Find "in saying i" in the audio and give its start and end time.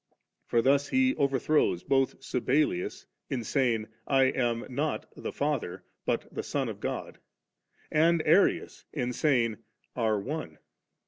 3.29-4.23